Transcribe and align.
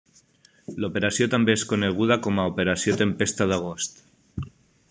L'operació 0.85 1.27
també 1.33 1.55
és 1.59 1.67
coneguda 1.73 2.19
com 2.29 2.41
a 2.45 2.49
Operació 2.55 2.99
Tempesta 3.05 3.49
d'Agost. 3.53 4.07